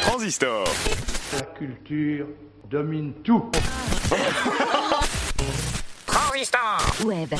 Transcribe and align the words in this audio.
Transistor. 0.00 0.64
La 1.34 1.42
culture 1.42 2.26
domine 2.70 3.12
tout. 3.22 3.44
Transistor 6.06 6.80
Web. 7.04 7.34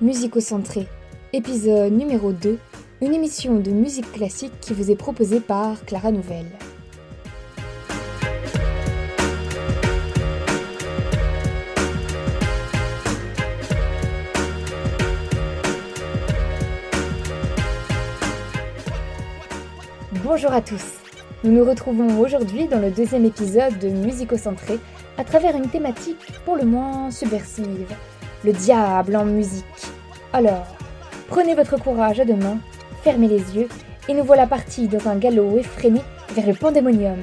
Musicocentré, 0.00 0.88
épisode 1.32 1.92
numéro 1.92 2.32
2, 2.32 2.58
une 3.02 3.14
émission 3.14 3.58
de 3.58 3.70
musique 3.70 4.10
classique 4.12 4.52
qui 4.60 4.74
vous 4.74 4.90
est 4.90 4.96
proposée 4.96 5.40
par 5.40 5.84
Clara 5.84 6.10
Nouvelle. 6.10 6.50
Bonjour 20.34 20.54
à 20.54 20.62
tous. 20.62 20.94
Nous 21.44 21.52
nous 21.52 21.62
retrouvons 21.62 22.18
aujourd'hui 22.18 22.66
dans 22.66 22.78
le 22.78 22.90
deuxième 22.90 23.26
épisode 23.26 23.78
de 23.78 23.90
Musicocentré 23.90 24.78
à 25.18 25.24
travers 25.24 25.54
une 25.54 25.68
thématique 25.68 26.32
pour 26.46 26.56
le 26.56 26.64
moins 26.64 27.10
subversive, 27.10 27.94
le 28.42 28.52
diable 28.54 29.14
en 29.14 29.26
musique. 29.26 29.92
Alors, 30.32 30.66
prenez 31.28 31.54
votre 31.54 31.76
courage 31.76 32.18
à 32.18 32.24
deux 32.24 32.36
mains, 32.36 32.56
fermez 33.02 33.28
les 33.28 33.54
yeux 33.54 33.68
et 34.08 34.14
nous 34.14 34.24
voilà 34.24 34.46
partis 34.46 34.88
dans 34.88 35.06
un 35.06 35.16
galop 35.16 35.58
effréné 35.58 36.00
vers 36.34 36.46
le 36.46 36.54
pandémonium. 36.54 37.22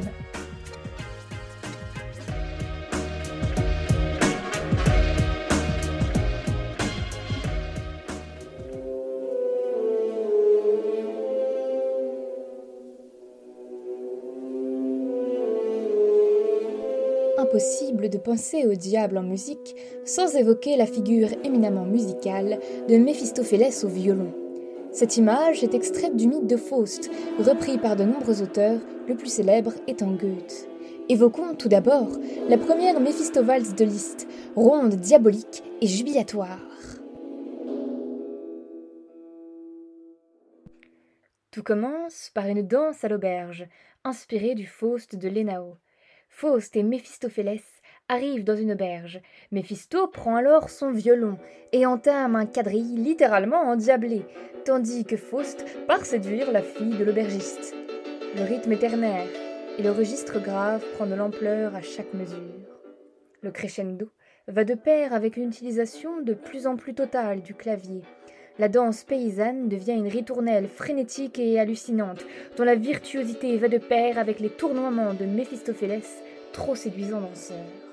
De 18.10 18.18
penser 18.18 18.66
au 18.66 18.74
diable 18.74 19.18
en 19.18 19.24
musique 19.24 19.76
sans 20.06 20.36
évoquer 20.36 20.76
la 20.76 20.86
figure 20.86 21.30
éminemment 21.44 21.86
musicale 21.86 22.60
de 22.88 22.98
Méphistophélès 22.98 23.84
au 23.84 23.88
violon. 23.88 24.34
Cette 24.92 25.18
image 25.18 25.64
est 25.64 25.76
extraite 25.76 26.16
du 26.16 26.28
mythe 26.28 26.48
de 26.48 26.58
Faust, 26.58 27.12
repris 27.38 27.78
par 27.78 27.96
de 27.96 28.04
nombreux 28.04 28.42
auteurs, 28.42 28.80
le 29.08 29.16
plus 29.16 29.32
célèbre 29.32 29.74
étant 29.88 30.12
Goethe. 30.12 30.68
Évoquons 31.10 31.56
tout 31.56 31.70
d'abord 31.70 32.10
la 32.48 32.58
première 32.58 33.00
Méphistovalse 33.00 33.76
de 33.76 33.86
Liszt, 33.86 34.28
ronde, 34.56 34.96
diabolique 34.96 35.64
et 35.82 35.88
jubilatoire. 35.88 36.60
Tout 41.52 41.64
commence 41.64 42.32
par 42.34 42.46
une 42.48 42.66
danse 42.66 43.04
à 43.04 43.10
l'auberge, 43.10 43.68
inspirée 44.04 44.54
du 44.54 44.68
Faust 44.68 45.16
de 45.16 45.28
Lénao. 45.28 45.78
Faust 46.30 46.76
et 46.76 46.84
Méphistophélès 46.84 47.64
arrivent 48.10 48.44
dans 48.44 48.56
une 48.56 48.74
auberge. 48.74 49.22
Méphisto 49.52 50.08
prend 50.08 50.36
alors 50.36 50.70
son 50.70 50.92
violon 50.92 51.38
et 51.72 51.86
entame 51.86 52.36
un 52.36 52.48
quadrille 52.48 52.96
littéralement 52.96 53.62
endiablé, 53.62 54.26
tandis 54.66 55.06
que 55.06 55.16
Faust 55.16 55.66
part 55.88 56.06
séduire 56.06 56.52
la 56.52 56.64
fille 56.64 56.98
de 56.98 57.04
l'aubergiste. 57.04 57.76
Le 58.36 58.44
rythme 58.44 58.72
est 58.74 58.80
ternaire 58.80 59.28
et 59.78 59.84
le 59.84 59.92
registre 59.92 60.42
grave 60.42 60.84
prend 60.96 61.06
de 61.06 61.16
l'ampleur 61.16 61.76
à 61.76 61.82
chaque 61.82 62.14
mesure. 62.14 62.38
Le 63.42 63.52
crescendo 63.52 64.10
va 64.48 64.64
de 64.64 64.74
pair 64.74 65.14
avec 65.14 65.38
une 65.38 65.48
utilisation 65.48 66.22
de 66.22 66.34
plus 66.34 66.68
en 66.68 66.76
plus 66.76 66.96
totale 66.96 67.42
du 67.42 67.54
clavier. 67.54 68.02
La 68.58 68.68
danse 68.68 69.04
paysanne 69.04 69.70
devient 69.70 69.94
une 69.94 70.10
ritournelle 70.10 70.68
frénétique 70.68 71.40
et 71.40 71.60
hallucinante, 71.60 72.26
dont 72.58 72.66
la 72.66 72.76
virtuosité 72.76 73.58
va 73.58 73.70
de 73.70 73.78
pair 73.78 74.18
avec 74.18 74.42
les 74.42 74.50
tournoiements 74.50 75.14
de 75.14 75.26
Méphistophélès, 75.26 76.22
trop 76.52 76.76
séduisant 76.76 77.22
danseur. 77.22 77.89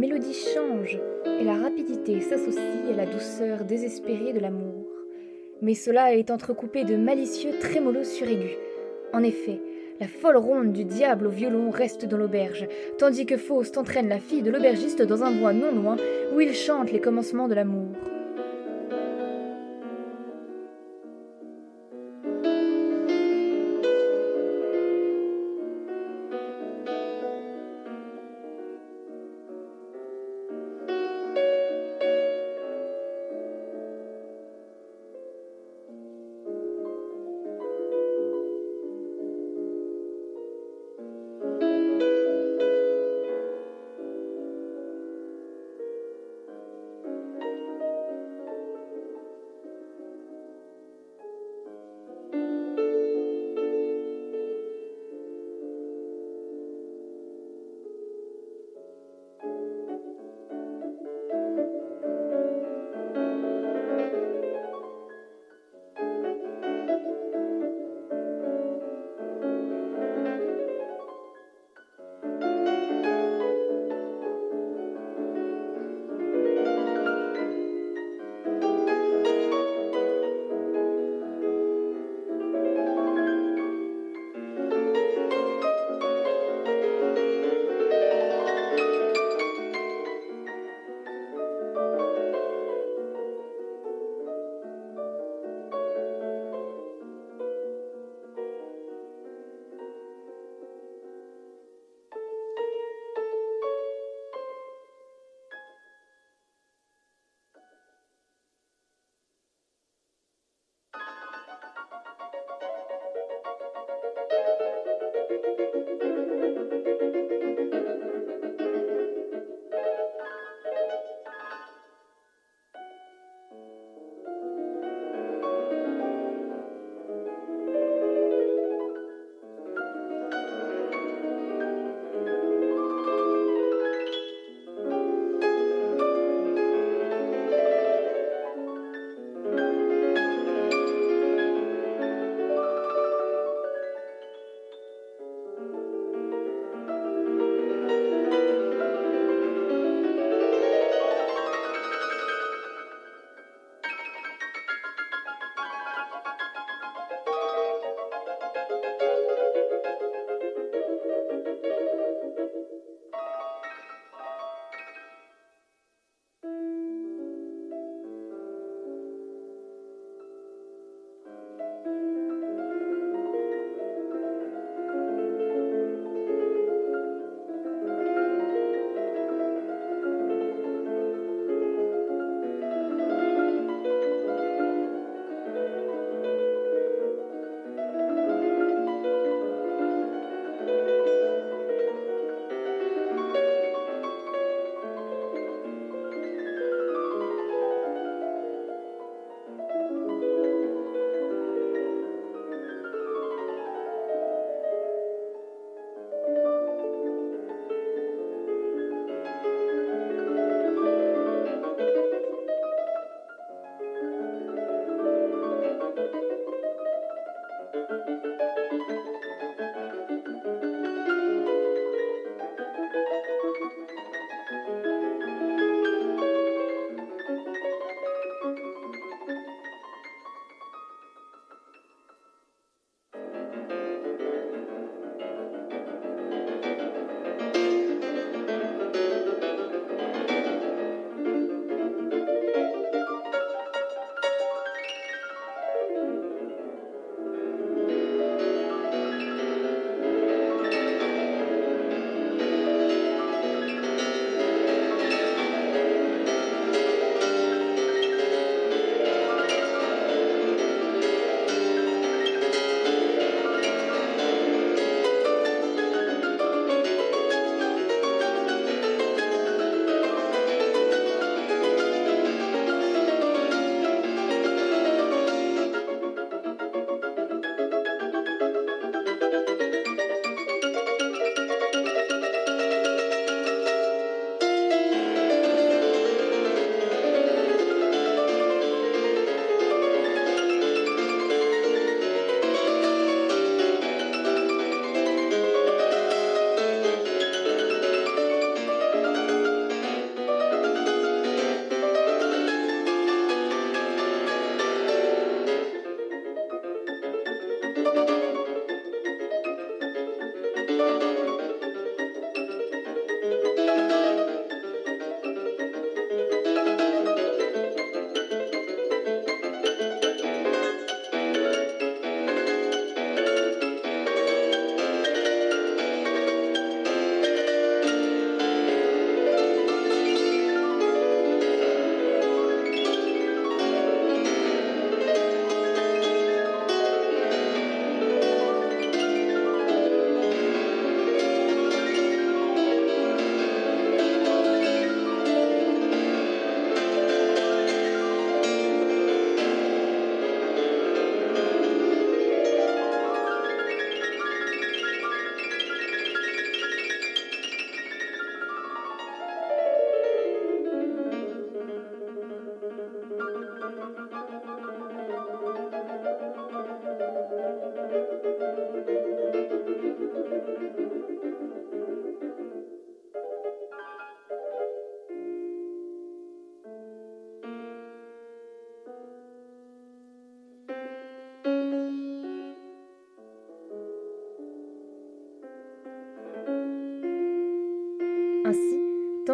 Mélodie 0.00 0.32
change 0.54 0.98
et 1.38 1.44
la 1.44 1.56
rapidité 1.56 2.22
s'associe 2.22 2.90
à 2.90 2.96
la 2.96 3.04
douceur 3.04 3.66
désespérée 3.66 4.32
de 4.32 4.40
l'amour. 4.40 4.86
Mais 5.60 5.74
cela 5.74 6.14
est 6.14 6.30
entrecoupé 6.30 6.84
de 6.84 6.96
malicieux 6.96 7.50
trémolos 7.60 8.04
suraigus. 8.04 8.56
En 9.12 9.22
effet, 9.22 9.60
la 10.00 10.08
folle 10.08 10.38
ronde 10.38 10.72
du 10.72 10.86
diable 10.86 11.26
au 11.26 11.30
violon 11.30 11.68
reste 11.68 12.06
dans 12.06 12.16
l'auberge, 12.16 12.66
tandis 12.96 13.26
que 13.26 13.36
Faust 13.36 13.76
entraîne 13.76 14.08
la 14.08 14.20
fille 14.20 14.40
de 14.40 14.50
l'aubergiste 14.50 15.02
dans 15.02 15.22
un 15.22 15.32
bois 15.32 15.52
non 15.52 15.70
loin 15.70 15.96
où 16.34 16.40
il 16.40 16.54
chante 16.54 16.90
les 16.92 17.00
commencements 17.00 17.48
de 17.48 17.54
l'amour. 17.54 17.94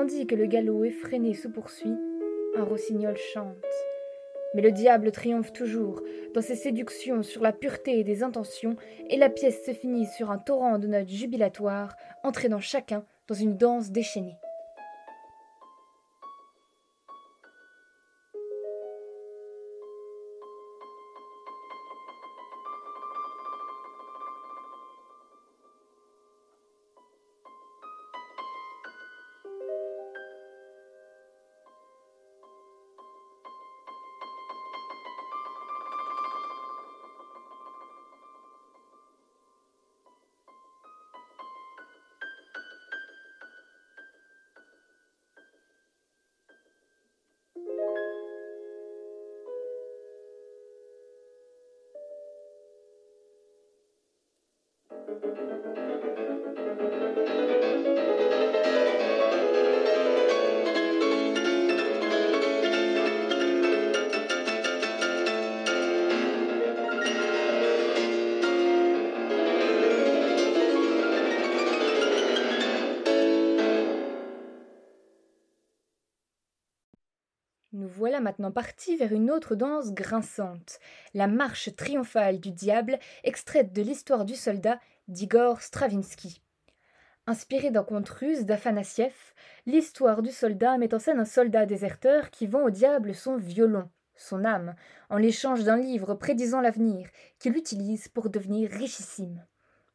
Tandis 0.06 0.26
que 0.28 0.36
le 0.36 0.46
galop 0.46 0.84
effréné 0.84 1.34
se 1.34 1.48
poursuit, 1.48 1.96
un 2.54 2.62
rossignol 2.62 3.16
chante. 3.16 3.56
Mais 4.54 4.62
le 4.62 4.70
diable 4.70 5.10
triomphe 5.10 5.52
toujours 5.52 6.00
dans 6.32 6.42
ses 6.42 6.54
séductions 6.54 7.24
sur 7.24 7.42
la 7.42 7.52
pureté 7.52 8.04
des 8.04 8.22
intentions, 8.22 8.76
et 9.10 9.16
la 9.16 9.28
pièce 9.28 9.64
se 9.66 9.72
finit 9.72 10.06
sur 10.06 10.30
un 10.30 10.38
torrent 10.38 10.78
de 10.78 10.86
notes 10.86 11.08
jubilatoires, 11.08 11.96
entraînant 12.22 12.60
chacun 12.60 13.04
dans 13.26 13.34
une 13.34 13.56
danse 13.56 13.90
déchaînée. 13.90 14.36
Nous 77.76 77.88
voilà 77.88 78.20
maintenant 78.20 78.50
partis 78.52 78.96
vers 78.96 79.12
une 79.12 79.30
autre 79.30 79.54
danse 79.54 79.92
grinçante, 79.92 80.78
la 81.12 81.26
marche 81.26 81.76
triomphale 81.76 82.40
du 82.40 82.50
diable, 82.50 82.98
extraite 83.22 83.74
de 83.74 83.82
l'histoire 83.82 84.24
du 84.24 84.34
soldat 84.34 84.80
d'Igor 85.08 85.60
Stravinsky. 85.60 86.42
Inspirée 87.26 87.70
d'un 87.70 87.82
conte 87.82 88.08
russe 88.08 88.44
d'Afanassiev, 88.44 89.14
l'histoire 89.66 90.22
du 90.22 90.30
soldat 90.30 90.78
met 90.78 90.94
en 90.94 90.98
scène 90.98 91.20
un 91.20 91.24
soldat 91.24 91.66
déserteur 91.66 92.30
qui 92.30 92.46
vend 92.46 92.62
au 92.62 92.70
diable 92.70 93.14
son 93.14 93.36
violon, 93.36 93.88
son 94.16 94.44
âme, 94.44 94.74
en 95.10 95.16
l'échange 95.16 95.64
d'un 95.64 95.76
livre 95.76 96.14
prédisant 96.14 96.60
l'avenir, 96.60 97.08
qu'il 97.38 97.56
utilise 97.56 98.08
pour 98.08 98.30
devenir 98.30 98.70
richissime. 98.70 99.44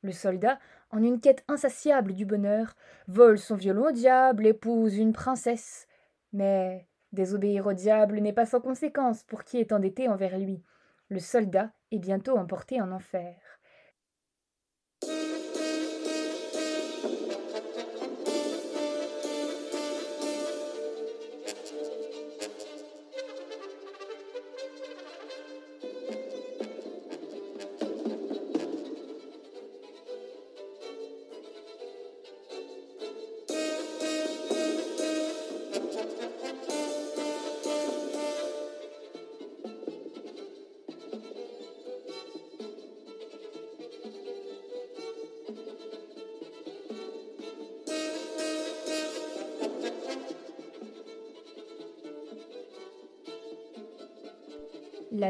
Le 0.02 0.12
soldat, 0.12 0.60
en 0.90 1.04
une 1.04 1.20
quête 1.20 1.44
insatiable 1.48 2.14
du 2.14 2.26
bonheur, 2.26 2.76
vole 3.08 3.38
son 3.38 3.56
violon 3.56 3.88
au 3.88 3.92
diable, 3.92 4.48
épouse 4.48 4.98
une 4.98 5.14
princesse. 5.14 5.88
Mais 6.34 6.88
Désobéir 7.12 7.68
au 7.68 7.74
diable 7.74 8.20
n'est 8.20 8.32
pas 8.32 8.46
sans 8.46 8.62
conséquence 8.62 9.24
pour 9.24 9.44
qui 9.44 9.58
est 9.58 9.74
endetté 9.74 10.08
envers 10.08 10.38
lui. 10.38 10.64
Le 11.10 11.20
soldat 11.20 11.72
est 11.92 12.00
bientôt 12.00 12.38
emporté 12.38 12.80
en 12.80 12.92
enfer. 12.92 13.36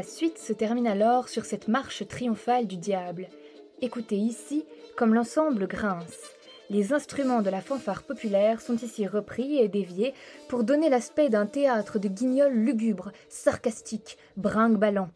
La 0.02 0.08
suite 0.08 0.38
se 0.38 0.52
termine 0.52 0.88
alors 0.88 1.28
sur 1.28 1.44
cette 1.44 1.68
marche 1.68 2.04
triomphale 2.08 2.66
du 2.66 2.76
diable. 2.76 3.28
Écoutez 3.80 4.16
ici 4.16 4.64
comme 4.96 5.14
l'ensemble 5.14 5.68
grince. 5.68 6.32
Les 6.70 6.92
instruments 6.92 7.40
de 7.40 7.50
la 7.50 7.60
fanfare 7.60 8.02
populaire 8.02 8.60
sont 8.60 8.74
ici 8.74 9.06
repris 9.06 9.58
et 9.58 9.68
déviés 9.68 10.12
pour 10.48 10.64
donner 10.64 10.88
l'aspect 10.88 11.28
d'un 11.28 11.46
théâtre 11.46 12.00
de 12.00 12.08
guignols 12.08 12.52
lugubres, 12.52 13.12
sarcastiques, 13.28 14.18
brinque-ballants. 14.36 15.10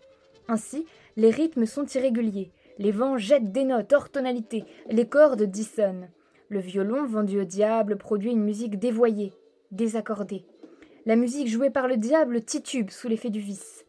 Ainsi, 0.46 0.86
les 1.16 1.30
rythmes 1.30 1.66
sont 1.66 1.86
irréguliers, 1.86 2.52
les 2.78 2.92
vents 2.92 3.18
jettent 3.18 3.50
des 3.50 3.64
notes 3.64 3.92
hors 3.92 4.08
tonalité, 4.08 4.64
les 4.88 5.08
cordes 5.08 5.42
dissonnent. 5.42 6.10
Le 6.48 6.60
violon 6.60 7.06
vendu 7.06 7.40
au 7.40 7.44
diable 7.44 7.96
produit 7.96 8.30
une 8.30 8.44
musique 8.44 8.78
dévoyée, 8.78 9.32
désaccordée. 9.72 10.44
La 11.06 11.16
musique 11.16 11.48
jouée 11.48 11.70
par 11.70 11.88
le 11.88 11.96
diable 11.96 12.40
titube 12.40 12.90
sous 12.90 13.08
l'effet 13.08 13.30
du 13.30 13.40
vice. 13.40 13.85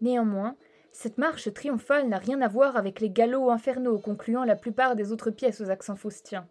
Néanmoins, 0.00 0.56
cette 0.92 1.18
marche 1.18 1.52
triomphale 1.52 2.08
n'a 2.08 2.18
rien 2.18 2.40
à 2.40 2.48
voir 2.48 2.76
avec 2.76 3.00
les 3.00 3.10
galops 3.10 3.50
infernaux 3.50 3.98
concluant 3.98 4.44
la 4.44 4.56
plupart 4.56 4.94
des 4.94 5.12
autres 5.12 5.30
pièces 5.30 5.60
aux 5.60 5.70
accents 5.70 5.96
faustiens. 5.96 6.46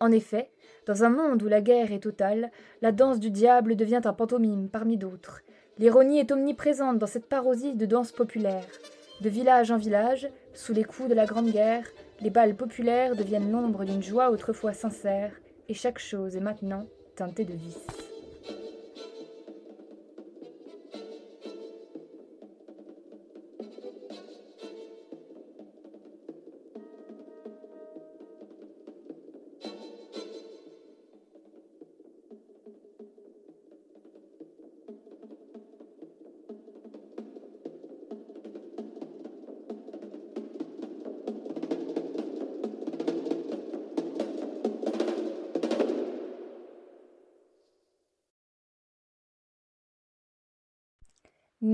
En 0.00 0.10
effet, 0.10 0.50
dans 0.86 1.04
un 1.04 1.10
monde 1.10 1.42
où 1.42 1.48
la 1.48 1.60
guerre 1.60 1.92
est 1.92 2.02
totale, 2.02 2.50
la 2.82 2.92
danse 2.92 3.20
du 3.20 3.30
diable 3.30 3.76
devient 3.76 4.02
un 4.04 4.12
pantomime 4.12 4.68
parmi 4.68 4.96
d'autres. 4.96 5.42
L'ironie 5.78 6.20
est 6.20 6.32
omniprésente 6.32 6.98
dans 6.98 7.06
cette 7.06 7.26
parodie 7.26 7.74
de 7.74 7.86
danse 7.86 8.12
populaire. 8.12 8.66
De 9.20 9.28
village 9.28 9.70
en 9.70 9.76
village, 9.76 10.28
sous 10.54 10.72
les 10.72 10.84
coups 10.84 11.08
de 11.08 11.14
la 11.14 11.26
Grande 11.26 11.50
Guerre, 11.50 11.86
les 12.20 12.30
balles 12.30 12.56
populaires 12.56 13.16
deviennent 13.16 13.50
l'ombre 13.50 13.84
d'une 13.84 14.02
joie 14.02 14.30
autrefois 14.30 14.72
sincère, 14.72 15.32
et 15.68 15.74
chaque 15.74 15.98
chose 15.98 16.36
est 16.36 16.40
maintenant 16.40 16.86
teintée 17.14 17.44
de 17.44 17.54
vice. 17.54 18.05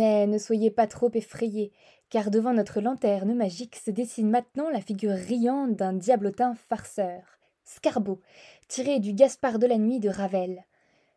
Mais 0.02 0.26
ne 0.26 0.36
soyez 0.36 0.72
pas 0.72 0.88
trop 0.88 1.12
effrayés, 1.14 1.70
car 2.10 2.32
devant 2.32 2.52
notre 2.52 2.80
lanterne 2.80 3.36
magique 3.36 3.76
se 3.76 3.92
dessine 3.92 4.28
maintenant 4.28 4.68
la 4.68 4.80
figure 4.80 5.12
riante 5.12 5.76
d'un 5.76 5.92
diablotin 5.92 6.56
farceur, 6.56 7.22
Scarbeau, 7.62 8.18
tiré 8.66 8.98
du 8.98 9.12
Gaspard 9.12 9.60
de 9.60 9.68
la 9.68 9.78
nuit 9.78 10.00
de 10.00 10.08
Ravel. 10.08 10.64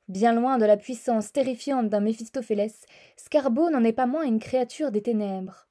Bien 0.08 0.34
loin 0.34 0.60
de 0.60 0.65
la 0.65 0.77
puissance 0.77 1.32
terrifiante 1.32 1.89
d'un 1.89 2.00
Méphistophélès, 2.00 2.86
Scarbeau 3.18 3.72
n'en 3.72 3.84
est 3.84 3.92
pas 3.92 4.06
moins 4.06 4.22
une 4.22 4.38
créature 4.38 4.92
des 4.92 5.01
ténèbres. 5.01 5.68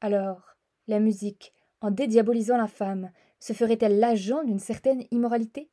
Alors, 0.00 0.56
la 0.86 1.00
musique, 1.00 1.52
en 1.82 1.90
dédiabolisant 1.90 2.56
la 2.56 2.66
femme, 2.66 3.10
se 3.40 3.52
ferait-elle 3.52 3.98
l'agent 3.98 4.42
d'une 4.42 4.58
certaine 4.58 5.04
immoralité? 5.10 5.70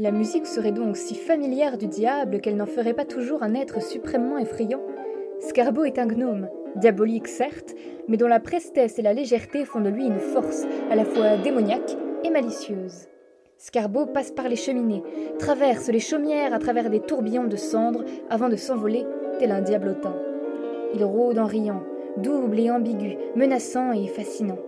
La 0.00 0.12
musique 0.12 0.46
serait 0.46 0.70
donc 0.70 0.96
si 0.96 1.16
familière 1.16 1.76
du 1.76 1.88
diable 1.88 2.40
qu'elle 2.40 2.54
n'en 2.54 2.66
ferait 2.66 2.94
pas 2.94 3.04
toujours 3.04 3.42
un 3.42 3.54
être 3.54 3.82
suprêmement 3.82 4.38
effrayant. 4.38 4.80
Scarbo 5.40 5.82
est 5.82 5.98
un 5.98 6.06
gnome, 6.06 6.48
diabolique 6.76 7.26
certes, 7.26 7.74
mais 8.06 8.16
dont 8.16 8.28
la 8.28 8.38
prestesse 8.38 9.00
et 9.00 9.02
la 9.02 9.12
légèreté 9.12 9.64
font 9.64 9.80
de 9.80 9.88
lui 9.88 10.06
une 10.06 10.20
force 10.20 10.66
à 10.88 10.94
la 10.94 11.04
fois 11.04 11.36
démoniaque 11.38 11.96
et 12.22 12.30
malicieuse. 12.30 13.08
Scarbo 13.56 14.06
passe 14.06 14.30
par 14.30 14.48
les 14.48 14.54
cheminées, 14.54 15.02
traverse 15.40 15.88
les 15.88 15.98
chaumières 15.98 16.54
à 16.54 16.60
travers 16.60 16.90
des 16.90 17.00
tourbillons 17.00 17.48
de 17.48 17.56
cendres 17.56 18.04
avant 18.30 18.48
de 18.48 18.54
s'envoler 18.54 19.04
tel 19.40 19.50
un 19.50 19.62
diablotin. 19.62 20.14
Il 20.94 21.02
rôde 21.02 21.40
en 21.40 21.46
riant, 21.46 21.82
double 22.18 22.60
et 22.60 22.70
ambigu, 22.70 23.16
menaçant 23.34 23.90
et 23.90 24.06
fascinant. 24.06 24.58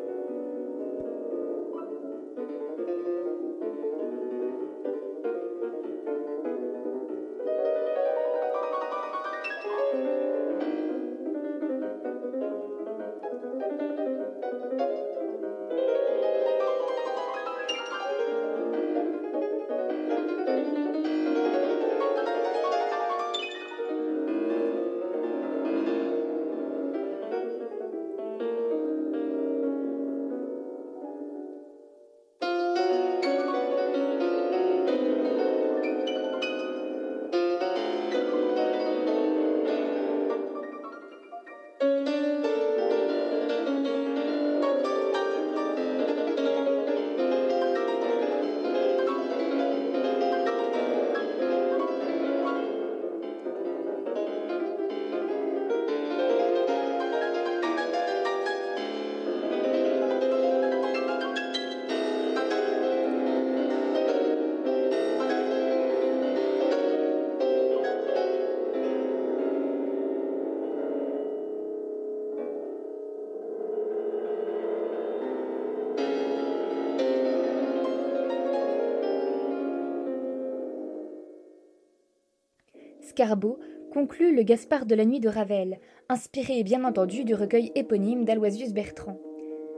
Conclut 83.93 84.35
le 84.35 84.43
Gaspard 84.45 84.87
de 84.87 84.95
la 84.95 85.05
nuit 85.05 85.21
de 85.21 85.29
Ravel, 85.29 85.79
inspiré 86.09 86.63
bien 86.63 86.85
entendu 86.85 87.25
du 87.25 87.35
recueil 87.35 87.71
éponyme 87.75 88.25
d'Aloisius 88.25 88.73
Bertrand. 88.73 89.19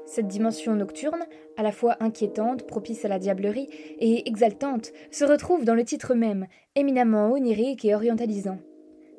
Cette 0.06 0.28
dimension 0.28 0.76
nocturne, 0.76 1.24
à 1.56 1.64
la 1.64 1.72
fois 1.72 1.96
inquiétante, 1.98 2.68
propice 2.68 3.04
à 3.04 3.08
la 3.08 3.18
diablerie, 3.18 3.68
et 3.98 4.28
exaltante, 4.28 4.92
se 5.10 5.24
retrouve 5.24 5.64
dans 5.64 5.74
le 5.74 5.84
titre 5.84 6.14
même, 6.14 6.46
éminemment 6.76 7.32
onirique 7.32 7.84
et 7.84 7.96
orientalisant. 7.96 8.58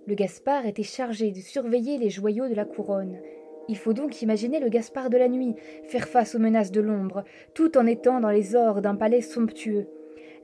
Le 0.07 0.15
Gaspard 0.15 0.65
était 0.65 0.83
chargé 0.83 1.31
de 1.31 1.39
surveiller 1.39 1.97
les 1.97 2.09
joyaux 2.09 2.47
de 2.47 2.55
la 2.55 2.65
couronne. 2.65 3.19
Il 3.67 3.75
faut 3.75 3.93
donc 3.93 4.21
imaginer 4.21 4.61
le 4.61 4.69
Gaspard 4.69 5.09
de 5.09 5.17
la 5.17 5.27
nuit, 5.27 5.55
faire 5.87 6.07
face 6.07 6.33
aux 6.33 6.39
menaces 6.39 6.71
de 6.71 6.79
l'ombre, 6.79 7.25
tout 7.53 7.77
en 7.77 7.85
étant 7.85 8.21
dans 8.21 8.31
les 8.31 8.55
ors 8.55 8.81
d'un 8.81 8.95
palais 8.95 9.21
somptueux. 9.21 9.87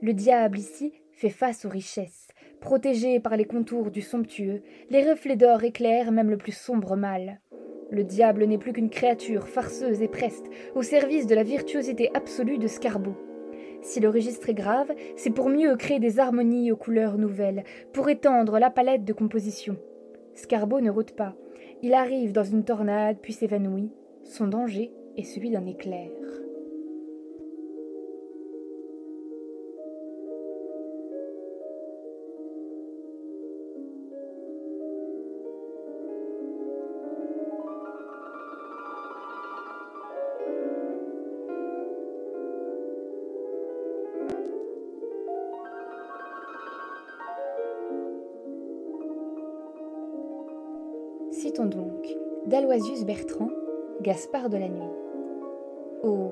Le 0.02 0.12
diable 0.12 0.58
ici 0.58 0.92
fait 1.12 1.30
face 1.30 1.64
aux 1.64 1.70
richesses. 1.70 2.19
Protégé 2.60 3.20
par 3.20 3.36
les 3.36 3.46
contours 3.46 3.90
du 3.90 4.02
somptueux, 4.02 4.62
les 4.90 5.08
reflets 5.08 5.36
d'or 5.36 5.64
éclairent 5.64 6.12
même 6.12 6.28
le 6.28 6.36
plus 6.36 6.52
sombre 6.52 6.94
mal. 6.94 7.40
Le 7.90 8.04
diable 8.04 8.44
n'est 8.44 8.58
plus 8.58 8.74
qu'une 8.74 8.90
créature 8.90 9.48
farceuse 9.48 10.02
et 10.02 10.08
preste, 10.08 10.46
au 10.74 10.82
service 10.82 11.26
de 11.26 11.34
la 11.34 11.42
virtuosité 11.42 12.10
absolue 12.12 12.58
de 12.58 12.68
Scarbo. 12.68 13.14
Si 13.82 13.98
le 13.98 14.10
registre 14.10 14.50
est 14.50 14.54
grave, 14.54 14.92
c'est 15.16 15.30
pour 15.30 15.48
mieux 15.48 15.74
créer 15.76 16.00
des 16.00 16.20
harmonies 16.20 16.70
aux 16.70 16.76
couleurs 16.76 17.16
nouvelles, 17.16 17.64
pour 17.94 18.10
étendre 18.10 18.58
la 18.58 18.70
palette 18.70 19.04
de 19.04 19.14
composition. 19.14 19.76
Scarbo 20.34 20.80
ne 20.80 20.90
rôde 20.90 21.12
pas. 21.12 21.34
Il 21.82 21.94
arrive 21.94 22.32
dans 22.32 22.44
une 22.44 22.64
tornade 22.64 23.16
puis 23.22 23.32
s'évanouit. 23.32 23.90
Son 24.24 24.46
danger 24.46 24.92
est 25.16 25.24
celui 25.24 25.50
d'un 25.50 25.66
éclair. 25.66 26.10
d'Aloisius 52.70 53.04
Bertrand, 53.04 53.50
Gaspard 54.00 54.48
de 54.48 54.56
la 54.56 54.68
nuit. 54.68 54.92
Oh, 56.04 56.30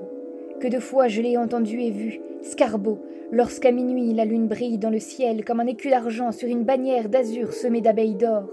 que 0.61 0.68
de 0.68 0.79
fois 0.79 1.09
je 1.09 1.20
l'ai 1.20 1.37
entendu 1.37 1.81
et 1.81 1.90
vu, 1.90 2.20
Scarbo, 2.42 3.01
lorsqu'à 3.33 3.72
minuit 3.72 4.14
la 4.14 4.24
lune 4.24 4.46
brille 4.46 4.79
dans 4.79 4.90
le 4.90 5.01
ciel 5.01 5.44
comme 5.44 5.59
un 5.59 5.66
écu 5.66 5.90
d'argent 5.90 6.31
sur 6.31 6.48
une 6.48 6.62
bannière 6.62 7.09
d'azur 7.09 7.53
semée 7.53 7.81
d'abeilles 7.81 8.14
d'or. 8.14 8.48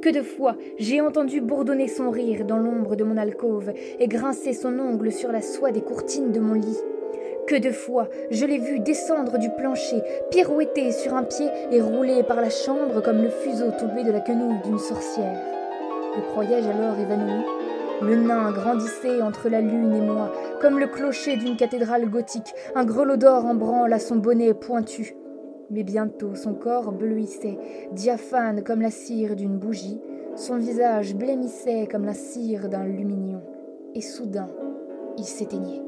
Que 0.00 0.10
de 0.10 0.22
fois 0.22 0.56
j'ai 0.78 1.00
entendu 1.00 1.40
bourdonner 1.40 1.88
son 1.88 2.10
rire 2.10 2.44
dans 2.44 2.58
l'ombre 2.58 2.94
de 2.94 3.02
mon 3.02 3.16
alcôve 3.16 3.72
et 3.98 4.06
grincer 4.06 4.52
son 4.52 4.78
ongle 4.78 5.10
sur 5.10 5.32
la 5.32 5.42
soie 5.42 5.72
des 5.72 5.82
courtines 5.82 6.30
de 6.30 6.38
mon 6.38 6.54
lit. 6.54 6.78
Que 7.48 7.58
de 7.58 7.72
fois 7.72 8.08
je 8.30 8.46
l'ai 8.46 8.58
vu 8.58 8.78
descendre 8.78 9.38
du 9.38 9.50
plancher, 9.50 10.02
pirouetter 10.30 10.92
sur 10.92 11.14
un 11.14 11.24
pied 11.24 11.48
et 11.72 11.80
rouler 11.80 12.22
par 12.22 12.40
la 12.40 12.50
chambre 12.50 13.02
comme 13.02 13.24
le 13.24 13.30
fuseau 13.30 13.72
tombé 13.72 14.04
de 14.04 14.12
la 14.12 14.20
quenouille 14.20 14.62
d'une 14.64 14.78
sorcière. 14.78 15.57
Le 16.16 16.22
croyais-je 16.30 16.68
alors 16.68 16.98
évanoui 16.98 17.44
Le 18.02 18.16
nain 18.16 18.50
grandissait 18.52 19.22
entre 19.22 19.48
la 19.48 19.60
lune 19.60 19.94
et 19.94 20.00
moi, 20.00 20.32
comme 20.60 20.78
le 20.78 20.86
clocher 20.86 21.36
d'une 21.36 21.56
cathédrale 21.56 22.08
gothique, 22.08 22.54
un 22.74 22.84
grelot 22.84 23.16
d'or 23.16 23.44
en 23.44 23.54
branle 23.54 23.92
à 23.92 23.98
son 23.98 24.16
bonnet 24.16 24.54
pointu. 24.54 25.14
Mais 25.70 25.84
bientôt 25.84 26.34
son 26.34 26.54
corps 26.54 26.92
bleuissait, 26.92 27.58
diaphane 27.92 28.62
comme 28.64 28.80
la 28.80 28.90
cire 28.90 29.36
d'une 29.36 29.58
bougie, 29.58 30.00
son 30.34 30.56
visage 30.56 31.14
blêmissait 31.14 31.88
comme 31.90 32.04
la 32.04 32.14
cire 32.14 32.68
d'un 32.68 32.84
lumignon, 32.84 33.42
et 33.94 34.00
soudain 34.00 34.48
il 35.18 35.24
s'éteignait. 35.24 35.87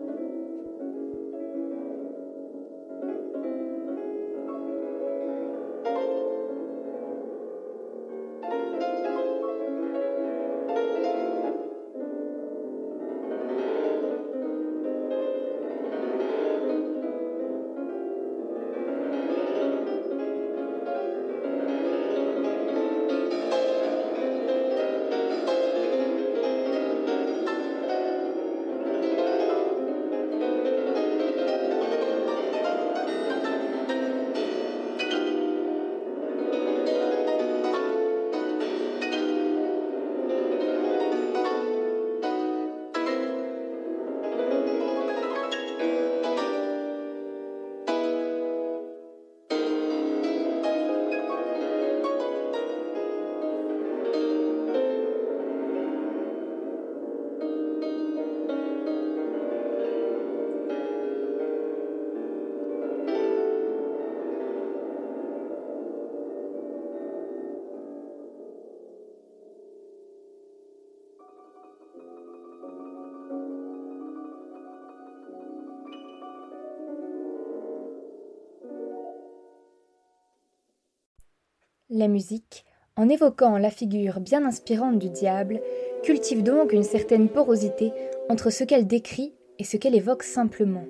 La 82.01 82.09
musique, 82.09 82.65
en 82.97 83.11
évoquant 83.11 83.59
la 83.59 83.69
figure 83.69 84.21
bien 84.21 84.47
inspirante 84.47 84.99
du 84.99 85.11
diable, 85.11 85.61
cultive 86.03 86.43
donc 86.43 86.73
une 86.73 86.83
certaine 86.83 87.29
porosité 87.29 87.93
entre 88.31 88.49
ce 88.49 88.65
qu'elle 88.65 88.87
décrit 88.87 89.35
et 89.59 89.65
ce 89.65 89.77
qu'elle 89.77 89.95
évoque 89.95 90.23
simplement. 90.23 90.87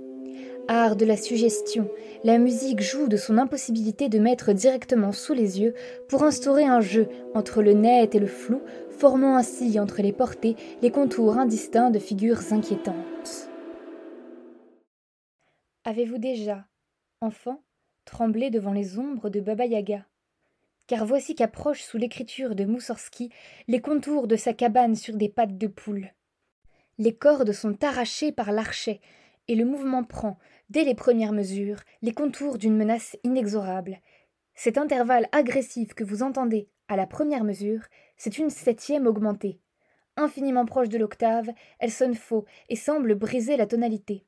Art 0.69 0.95
de 0.95 1.05
la 1.05 1.17
suggestion, 1.17 1.91
la 2.23 2.39
musique 2.39 2.81
joue 2.81 3.09
de 3.09 3.17
son 3.17 3.39
impossibilité 3.39 4.09
de 4.09 4.21
mettre 4.21 4.53
directement 4.53 5.11
sous 5.11 5.35
les 5.35 5.61
yeux 5.61 5.75
pour 6.09 6.23
instaurer 6.23 6.63
un 6.63 6.81
jeu 6.81 7.09
entre 7.35 7.61
le 7.61 7.73
net 7.73 8.15
et 8.15 8.21
le 8.21 8.29
flou, 8.29 8.63
formant 8.91 9.37
ainsi 9.37 9.81
entre 9.81 10.03
les 10.03 10.13
portées 10.13 10.55
les 10.81 10.93
contours 10.93 11.39
indistincts 11.39 11.91
de 11.91 11.99
figures 11.99 12.53
inquiétantes. 12.53 13.51
Avez-vous 15.83 16.19
déjà, 16.19 16.67
enfant, 17.21 17.65
tremblé 18.05 18.51
devant 18.51 18.73
les 18.73 18.97
ombres 18.97 19.29
de 19.29 19.41
Baba 19.41 19.67
Yaga? 19.67 20.07
Car 20.91 21.07
voici 21.07 21.37
qu'approchent 21.37 21.85
sous 21.85 21.99
l'écriture 21.99 22.57
de 22.57 22.65
Moussorski 22.65 23.31
les 23.69 23.81
contours 23.81 24.27
de 24.27 24.35
sa 24.35 24.53
cabane 24.53 24.97
sur 24.97 25.15
des 25.15 25.29
pattes 25.29 25.57
de 25.57 25.69
poule. 25.69 26.11
Les 26.99 27.15
cordes 27.15 27.53
sont 27.53 27.85
arrachées 27.85 28.33
par 28.33 28.51
l'archet, 28.51 29.01
et 29.47 29.55
le 29.55 29.65
mouvement 29.65 30.03
prend, 30.03 30.37
dès 30.69 30.83
les 30.83 30.97
premières 30.97 31.31
mesures, 31.31 31.79
les 32.03 32.13
contours 32.13 32.59
d'une 32.59 32.77
menace 32.77 33.17
inexorable. 33.23 34.01
Cet 34.57 34.79
intervalle 34.79 35.29
agressif 35.31 35.95
que 35.95 36.03
vous 36.03 36.25
entendez 36.25 36.69
à 36.89 36.97
la 36.97 37.07
première 37.07 37.45
mesure, 37.45 37.83
c'est 38.17 38.39
une 38.39 38.51
septième 38.51 39.07
augmentée. 39.07 39.61
Infiniment 40.17 40.67
proche 40.67 40.89
de 40.89 40.99
l'octave, 40.99 41.51
elle 41.79 41.93
sonne 41.93 42.17
faux 42.17 42.47
et 42.69 42.75
semble 42.75 43.15
briser 43.15 43.57
la 43.57 43.67
tonalité. 43.67 44.25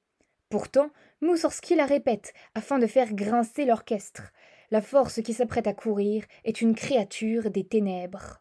Pourtant, 0.48 0.90
Moussorski 1.22 1.74
la 1.74 1.86
répète, 1.86 2.32
afin 2.54 2.78
de 2.78 2.86
faire 2.86 3.14
grincer 3.14 3.64
l'orchestre. 3.64 4.32
La 4.72 4.80
force 4.80 5.20
qui 5.20 5.34
s'apprête 5.34 5.66
à 5.66 5.74
courir 5.74 6.24
est 6.44 6.62
une 6.62 6.74
créature 6.74 7.50
des 7.50 7.62
ténèbres. 7.62 8.40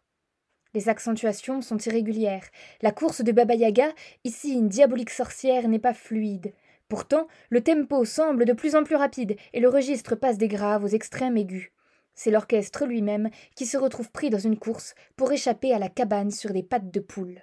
Les 0.73 0.87
accentuations 0.87 1.61
sont 1.61 1.77
irrégulières. 1.79 2.45
La 2.81 2.93
course 2.93 3.21
de 3.21 3.33
Baba 3.33 3.53
Yaga, 3.53 3.89
ici 4.23 4.53
une 4.53 4.69
diabolique 4.69 5.09
sorcière, 5.09 5.67
n'est 5.67 5.77
pas 5.77 5.93
fluide. 5.93 6.53
Pourtant, 6.87 7.27
le 7.49 7.59
tempo 7.59 8.05
semble 8.05 8.45
de 8.45 8.53
plus 8.53 8.77
en 8.77 8.85
plus 8.85 8.95
rapide 8.95 9.35
et 9.51 9.59
le 9.59 9.67
registre 9.67 10.15
passe 10.15 10.37
des 10.37 10.47
graves 10.47 10.85
aux 10.85 10.95
extrêmes 10.95 11.35
aigus. 11.35 11.73
C'est 12.13 12.31
l'orchestre 12.31 12.85
lui-même 12.85 13.29
qui 13.57 13.65
se 13.65 13.75
retrouve 13.75 14.09
pris 14.09 14.29
dans 14.29 14.39
une 14.39 14.57
course 14.57 14.95
pour 15.17 15.33
échapper 15.33 15.73
à 15.73 15.79
la 15.79 15.89
cabane 15.89 16.31
sur 16.31 16.53
des 16.53 16.63
pattes 16.63 16.91
de 16.91 17.01
poule. 17.01 17.41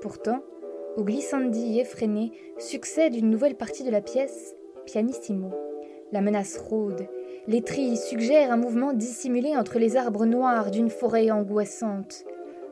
Pourtant, 0.00 0.42
au 0.96 1.04
glissandi 1.04 1.78
effréné 1.78 2.32
succède 2.58 3.14
une 3.14 3.28
nouvelle 3.28 3.54
partie 3.54 3.84
de 3.84 3.90
la 3.90 4.00
pièce, 4.00 4.54
pianissimo. 4.86 5.50
La 6.10 6.22
menace 6.22 6.56
rôde. 6.56 7.06
Les 7.46 7.60
trilles 7.60 7.98
suggèrent 7.98 8.50
un 8.50 8.56
mouvement 8.56 8.94
dissimulé 8.94 9.56
entre 9.56 9.78
les 9.78 9.96
arbres 9.96 10.24
noirs 10.24 10.70
d'une 10.70 10.88
forêt 10.88 11.30
angoissante. 11.30 12.24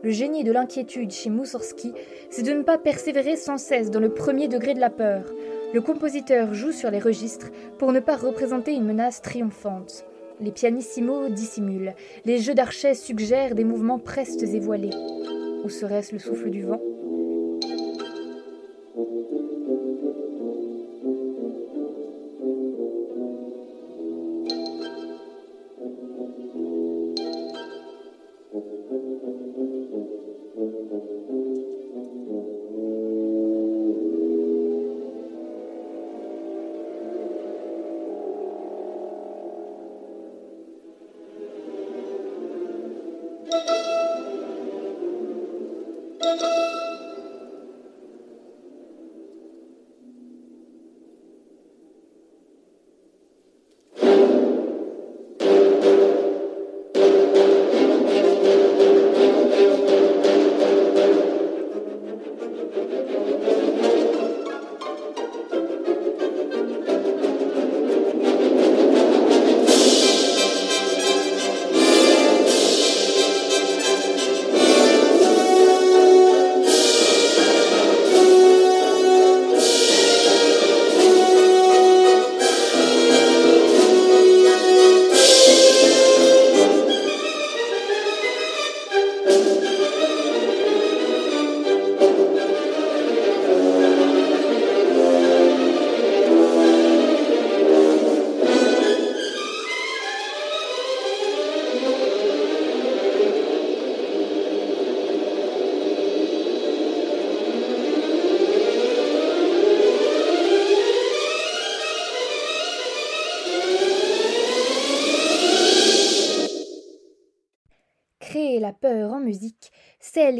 Le 0.02 0.10
génie 0.10 0.42
de 0.42 0.52
l'inquiétude 0.52 1.10
chez 1.10 1.28
Moussorski, 1.28 1.92
c'est 2.30 2.44
de 2.44 2.52
ne 2.52 2.62
pas 2.62 2.78
persévérer 2.78 3.36
sans 3.36 3.58
cesse 3.58 3.90
dans 3.90 4.00
le 4.00 4.14
premier 4.14 4.48
degré 4.48 4.72
de 4.72 4.80
la 4.80 4.90
peur. 4.90 5.24
Le 5.74 5.82
compositeur 5.82 6.54
joue 6.54 6.72
sur 6.72 6.90
les 6.90 6.98
registres 6.98 7.50
pour 7.78 7.92
ne 7.92 8.00
pas 8.00 8.16
représenter 8.16 8.72
une 8.72 8.86
menace 8.86 9.20
triomphante. 9.20 10.06
Les 10.40 10.52
pianissimos 10.52 11.28
dissimulent, 11.28 11.94
les 12.24 12.38
jeux 12.38 12.54
d'archet 12.54 12.94
suggèrent 12.94 13.54
des 13.54 13.64
mouvements 13.64 13.98
prestes 13.98 14.42
et 14.42 14.60
voilés. 14.60 14.96
Ou 15.64 15.68
serait-ce 15.68 16.12
le 16.12 16.20
souffle 16.20 16.50
du 16.50 16.62
vent? 16.62 16.80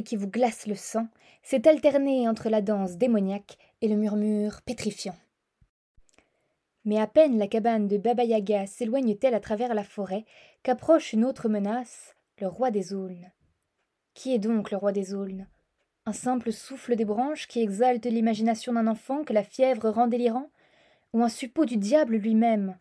Qui 0.05 0.17
vous 0.17 0.29
glace 0.29 0.67
le 0.67 0.75
sang, 0.75 1.09
c'est 1.43 1.67
alterner 1.67 2.29
entre 2.29 2.49
la 2.49 2.61
danse 2.61 2.97
démoniaque 2.97 3.59
et 3.81 3.89
le 3.89 3.97
murmure 3.97 4.61
pétrifiant. 4.63 5.17
Mais 6.85 6.99
à 6.99 7.07
peine 7.07 7.39
la 7.39 7.49
cabane 7.49 7.89
de 7.89 7.99
Baba 7.99 8.25
Yaga 8.25 8.67
s'éloigne-t-elle 8.67 9.35
à 9.35 9.41
travers 9.41 9.75
la 9.75 9.85
forêt 9.85 10.25
qu'approche 10.63 11.13
une 11.13 11.25
autre 11.25 11.49
menace, 11.49 12.15
le 12.41 12.47
roi 12.47 12.71
des 12.71 12.95
aulnes. 12.95 13.31
Qui 14.15 14.35
est 14.35 14.39
donc 14.39 14.71
le 14.71 14.77
roi 14.77 14.93
des 14.93 15.15
aulnes? 15.15 15.49
Un 16.07 16.13
simple 16.13 16.53
souffle 16.53 16.97
des 16.97 17.05
branches 17.05 17.47
qui 17.49 17.61
exalte 17.61 18.07
l'imagination 18.07 18.73
d'un 18.73 18.87
enfant 18.87 19.25
que 19.25 19.33
la 19.33 19.43
fièvre 19.43 19.91
rend 19.91 20.07
délirant? 20.07 20.51
Ou 21.13 21.23
un 21.23 21.29
suppôt 21.29 21.65
du 21.65 21.77
diable 21.77 22.17
lui-même 22.17 22.79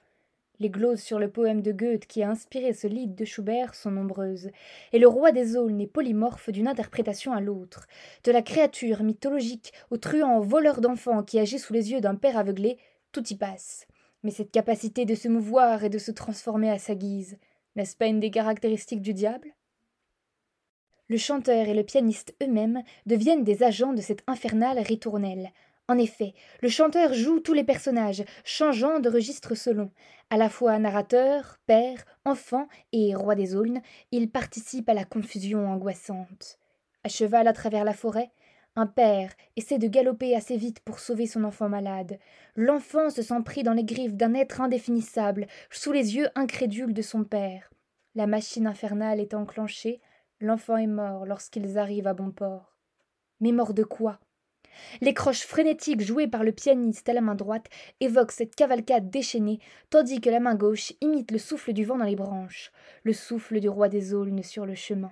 les 0.59 0.69
gloses 0.69 1.01
sur 1.01 1.19
le 1.19 1.29
poème 1.29 1.61
de 1.61 1.71
Goethe 1.71 2.07
qui 2.07 2.23
a 2.23 2.29
inspiré 2.29 2.73
ce 2.73 2.87
livre 2.87 3.15
de 3.15 3.25
Schubert 3.25 3.75
sont 3.75 3.91
nombreuses, 3.91 4.49
et 4.91 4.99
le 4.99 5.07
roi 5.07 5.31
des 5.31 5.55
aulnes 5.55 5.81
est 5.81 5.87
polymorphe 5.87 6.49
d'une 6.49 6.67
interprétation 6.67 7.33
à 7.33 7.41
l'autre. 7.41 7.87
De 8.23 8.31
la 8.31 8.41
créature 8.41 9.03
mythologique 9.03 9.73
au 9.91 9.97
truand 9.97 10.39
voleur 10.39 10.81
d'enfants 10.81 11.23
qui 11.23 11.39
agit 11.39 11.59
sous 11.59 11.73
les 11.73 11.91
yeux 11.91 12.01
d'un 12.01 12.15
père 12.15 12.37
aveuglé, 12.37 12.77
tout 13.11 13.27
y 13.29 13.35
passe. 13.35 13.87
Mais 14.23 14.31
cette 14.31 14.51
capacité 14.51 15.05
de 15.05 15.15
se 15.15 15.27
mouvoir 15.27 15.83
et 15.83 15.89
de 15.89 15.99
se 15.99 16.11
transformer 16.11 16.71
à 16.71 16.79
sa 16.79 16.95
guise, 16.95 17.37
n'est-ce 17.75 17.95
pas 17.95 18.07
une 18.07 18.19
des 18.19 18.31
caractéristiques 18.31 19.01
du 19.01 19.13
diable? 19.13 19.53
Le 21.09 21.17
chanteur 21.17 21.67
et 21.67 21.73
le 21.73 21.83
pianiste 21.83 22.35
eux-mêmes 22.43 22.83
deviennent 23.05 23.45
des 23.45 23.63
agents 23.63 23.93
de 23.93 24.01
cette 24.01 24.23
infernale 24.27 24.79
ritournelle, 24.79 25.51
en 25.89 25.97
effet, 25.97 26.33
le 26.61 26.67
chanteur 26.67 27.13
joue 27.13 27.39
tous 27.39 27.53
les 27.53 27.63
personnages, 27.63 28.25
changeant 28.43 28.99
de 28.99 29.09
registre 29.09 29.55
selon. 29.55 29.89
À 30.29 30.35
la 30.35 30.49
fois 30.49 30.77
narrateur, 30.79 31.57
père, 31.65 32.03
enfant 32.25 32.67
et 32.91 33.15
roi 33.15 33.35
des 33.35 33.55
aulnes, 33.55 33.81
il 34.11 34.29
participe 34.29 34.89
à 34.89 34.93
la 34.93 35.05
confusion 35.05 35.65
angoissante. 35.69 36.59
À 37.05 37.09
cheval 37.09 37.47
à 37.47 37.53
travers 37.53 37.85
la 37.85 37.93
forêt, 37.93 38.31
un 38.75 38.85
père 38.85 39.31
essaie 39.55 39.79
de 39.79 39.87
galoper 39.87 40.35
assez 40.35 40.57
vite 40.57 40.81
pour 40.81 40.99
sauver 40.99 41.25
son 41.25 41.45
enfant 41.45 41.69
malade. 41.69 42.19
L'enfant 42.57 43.09
se 43.09 43.21
sent 43.21 43.41
pris 43.45 43.63
dans 43.63 43.73
les 43.73 43.85
griffes 43.85 44.13
d'un 44.13 44.33
être 44.33 44.59
indéfinissable, 44.59 45.47
sous 45.71 45.93
les 45.93 46.17
yeux 46.17 46.27
incrédules 46.35 46.93
de 46.93 47.01
son 47.01 47.23
père. 47.23 47.71
La 48.13 48.27
machine 48.27 48.67
infernale 48.67 49.21
est 49.21 49.33
enclenchée, 49.33 50.01
l'enfant 50.41 50.75
est 50.75 50.85
mort 50.85 51.25
lorsqu'ils 51.25 51.77
arrivent 51.77 52.07
à 52.07 52.13
bon 52.13 52.31
port. 52.31 52.75
Mais 53.39 53.53
mort 53.53 53.73
de 53.73 53.83
quoi? 53.83 54.19
Les 55.01 55.13
croches 55.13 55.43
frénétiques 55.43 56.01
jouées 56.01 56.27
par 56.27 56.43
le 56.43 56.51
pianiste 56.51 57.09
à 57.09 57.13
la 57.13 57.21
main 57.21 57.35
droite 57.35 57.67
évoquent 57.99 58.31
cette 58.31 58.55
cavalcade 58.55 59.09
déchaînée, 59.09 59.59
tandis 59.89 60.21
que 60.21 60.29
la 60.29 60.39
main 60.39 60.55
gauche 60.55 60.93
imite 61.01 61.31
le 61.31 61.37
souffle 61.37 61.73
du 61.73 61.85
vent 61.85 61.97
dans 61.97 62.05
les 62.05 62.15
branches, 62.15 62.71
le 63.03 63.13
souffle 63.13 63.59
du 63.59 63.69
roi 63.69 63.89
des 63.89 64.13
aulnes 64.13 64.43
sur 64.43 64.65
le 64.65 64.75
chemin. 64.75 65.11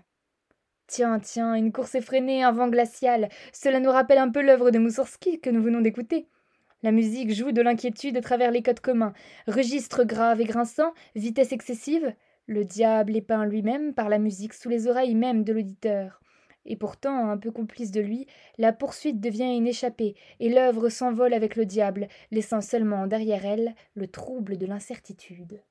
Tiens, 0.87 1.19
tiens, 1.19 1.55
une 1.55 1.71
course 1.71 1.95
effrénée, 1.95 2.43
un 2.43 2.51
vent 2.51 2.67
glacial, 2.67 3.29
cela 3.51 3.79
nous 3.79 3.89
rappelle 3.89 4.19
un 4.19 4.29
peu 4.29 4.41
l'œuvre 4.41 4.69
de 4.69 4.77
Moussorski 4.77 5.39
que 5.39 5.49
nous 5.49 5.63
venons 5.63 5.81
d'écouter. 5.81 6.27
La 6.83 6.91
musique 6.91 7.33
joue 7.33 7.51
de 7.51 7.61
l'inquiétude 7.61 8.17
à 8.17 8.21
travers 8.21 8.51
les 8.51 8.61
codes 8.61 8.79
communs, 8.79 9.13
registre 9.47 10.03
grave 10.03 10.41
et 10.41 10.45
grinçant, 10.45 10.93
vitesse 11.15 11.51
excessive. 11.51 12.13
Le 12.45 12.63
diable 12.63 13.15
est 13.15 13.21
peint 13.21 13.45
lui-même 13.45 13.95
par 13.95 14.07
la 14.07 14.19
musique 14.19 14.53
sous 14.53 14.69
les 14.69 14.87
oreilles 14.87 15.15
même 15.15 15.43
de 15.43 15.53
l'auditeur. 15.53 16.21
Et 16.65 16.75
pourtant, 16.75 17.29
un 17.29 17.37
peu 17.37 17.51
complice 17.51 17.91
de 17.91 18.01
lui, 18.01 18.27
la 18.57 18.73
poursuite 18.73 19.19
devient 19.19 19.55
une 19.55 19.67
échappée, 19.67 20.15
et 20.39 20.49
l'œuvre 20.49 20.89
s'envole 20.89 21.33
avec 21.33 21.55
le 21.55 21.65
diable, 21.65 22.07
laissant 22.31 22.61
seulement 22.61 23.07
derrière 23.07 23.45
elle 23.45 23.75
le 23.95 24.07
trouble 24.07 24.57
de 24.57 24.65
l'incertitude. 24.65 25.61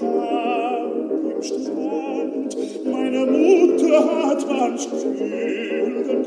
Strand, 0.00 1.12
im 1.30 1.42
Strand. 1.42 2.56
Meine 2.86 3.26
Mutter 3.26 4.26
hat 4.28 4.46
manch 4.48 4.88
kühlen 4.88 6.19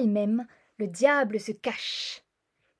elle-même, 0.00 0.46
le 0.78 0.86
diable 0.86 1.38
se 1.38 1.52
cache. 1.52 2.22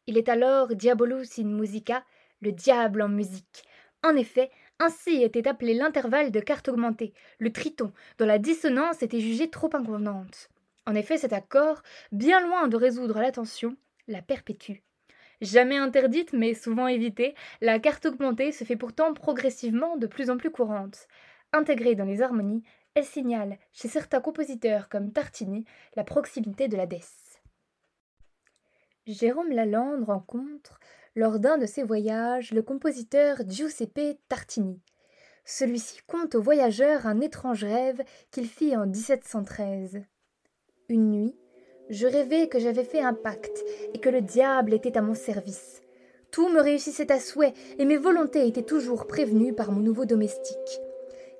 Il 0.06 0.18
est 0.18 0.28
alors 0.28 0.74
Diabolus 0.74 1.38
in 1.38 1.44
musica, 1.44 2.04
le 2.40 2.52
diable 2.52 3.02
en 3.02 3.08
musique. 3.08 3.64
En 4.02 4.16
effet, 4.16 4.50
ainsi 4.78 5.22
était 5.22 5.46
appelé 5.46 5.74
l'intervalle 5.74 6.30
de 6.30 6.40
quarte 6.40 6.68
augmentée, 6.68 7.12
le 7.38 7.52
triton, 7.52 7.92
dont 8.18 8.26
la 8.26 8.38
dissonance 8.38 9.02
était 9.02 9.20
jugée 9.20 9.50
trop 9.50 9.70
inconvenante. 9.74 10.48
En 10.86 10.94
effet, 10.94 11.18
cet 11.18 11.34
accord, 11.34 11.82
bien 12.10 12.40
loin 12.40 12.66
de 12.66 12.76
résoudre 12.76 13.20
la 13.20 13.30
tension, 13.30 13.76
la 14.08 14.22
perpétue. 14.22 14.78
Jamais 15.42 15.76
interdite, 15.76 16.32
mais 16.32 16.54
souvent 16.54 16.86
évitée, 16.86 17.34
la 17.60 17.78
quarte 17.78 18.06
augmentée 18.06 18.52
se 18.52 18.64
fait 18.64 18.76
pourtant 18.76 19.12
progressivement 19.14 19.96
de 19.96 20.06
plus 20.06 20.30
en 20.30 20.36
plus 20.36 20.50
courante. 20.50 21.06
Intégrée 21.52 21.94
dans 21.94 22.04
les 22.04 22.22
harmonies, 22.22 22.62
elle 22.94 23.04
signale, 23.04 23.58
chez 23.72 23.88
certains 23.88 24.20
compositeurs 24.20 24.88
comme 24.88 25.12
Tartini, 25.12 25.64
la 25.96 26.04
proximité 26.04 26.68
de 26.68 26.76
la 26.76 26.86
Desse. 26.86 27.40
Jérôme 29.06 29.50
Lalande 29.50 30.04
rencontre, 30.04 30.80
lors 31.14 31.38
d'un 31.38 31.58
de 31.58 31.66
ses 31.66 31.82
voyages, 31.82 32.52
le 32.52 32.62
compositeur 32.62 33.38
Giuseppe 33.48 34.18
Tartini. 34.28 34.80
Celui-ci 35.44 36.00
conte 36.06 36.34
au 36.34 36.42
voyageur 36.42 37.06
un 37.06 37.20
étrange 37.20 37.64
rêve 37.64 38.02
qu'il 38.30 38.46
fit 38.46 38.76
en 38.76 38.86
1713. 38.86 40.02
Une 40.88 41.10
nuit, 41.10 41.36
je 41.88 42.06
rêvais 42.06 42.48
que 42.48 42.58
j'avais 42.58 42.84
fait 42.84 43.00
un 43.00 43.14
pacte 43.14 43.64
et 43.94 44.00
que 44.00 44.08
le 44.08 44.20
diable 44.20 44.74
était 44.74 44.96
à 44.96 45.02
mon 45.02 45.14
service. 45.14 45.82
Tout 46.30 46.48
me 46.48 46.60
réussissait 46.60 47.10
à 47.10 47.18
souhait 47.18 47.54
et 47.78 47.84
mes 47.84 47.96
volontés 47.96 48.46
étaient 48.46 48.62
toujours 48.62 49.06
prévenues 49.06 49.54
par 49.54 49.72
mon 49.72 49.80
nouveau 49.80 50.04
domestique. 50.04 50.80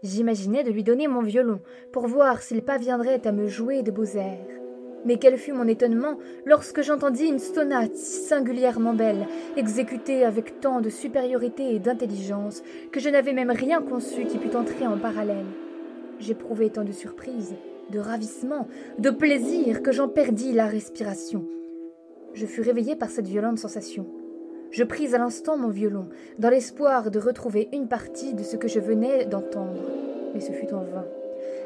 J'imaginais 0.02 0.64
de 0.64 0.70
lui 0.70 0.82
donner 0.82 1.08
mon 1.08 1.20
violon 1.20 1.60
pour 1.92 2.06
voir 2.06 2.40
s'il 2.40 2.62
parviendrait 2.62 3.26
à 3.26 3.32
me 3.32 3.46
jouer 3.46 3.82
de 3.82 3.90
beaux 3.90 4.04
airs. 4.04 4.60
Mais 5.04 5.16
quel 5.16 5.36
fut 5.36 5.52
mon 5.52 5.66
étonnement 5.66 6.18
lorsque 6.46 6.82
j'entendis 6.82 7.26
une 7.26 7.38
sonate 7.38 7.96
si 7.96 8.22
singulièrement 8.22 8.94
belle, 8.94 9.26
exécutée 9.56 10.24
avec 10.24 10.60
tant 10.60 10.80
de 10.80 10.90
supériorité 10.90 11.74
et 11.74 11.78
d'intelligence, 11.78 12.62
que 12.92 13.00
je 13.00 13.08
n'avais 13.08 13.32
même 13.32 13.50
rien 13.50 13.80
conçu 13.82 14.24
qui 14.24 14.38
pût 14.38 14.56
entrer 14.56 14.86
en 14.86 14.98
parallèle. 14.98 15.46
J'éprouvais 16.18 16.70
tant 16.70 16.84
de 16.84 16.92
surprise, 16.92 17.54
de 17.90 17.98
ravissement, 17.98 18.68
de 18.98 19.10
plaisir 19.10 19.82
que 19.82 19.92
j'en 19.92 20.08
perdis 20.08 20.52
la 20.52 20.66
respiration. 20.66 21.46
Je 22.34 22.46
fus 22.46 22.60
réveillé 22.62 22.94
par 22.94 23.08
cette 23.08 23.26
violente 23.26 23.58
sensation. 23.58 24.06
Je 24.70 24.84
pris 24.84 25.14
à 25.14 25.18
l'instant 25.18 25.56
mon 25.56 25.68
violon, 25.68 26.06
dans 26.38 26.48
l'espoir 26.48 27.10
de 27.10 27.18
retrouver 27.18 27.68
une 27.72 27.88
partie 27.88 28.34
de 28.34 28.44
ce 28.44 28.56
que 28.56 28.68
je 28.68 28.78
venais 28.78 29.26
d'entendre. 29.26 29.82
Mais 30.32 30.40
ce 30.40 30.52
fut 30.52 30.72
en 30.72 30.84
vain. 30.84 31.06